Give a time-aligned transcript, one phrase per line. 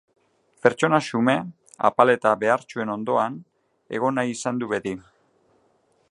[0.67, 1.33] Pertsona xume,
[1.89, 3.35] apal eta behartsuen ondoan
[3.99, 4.95] egon nahi izan du beti.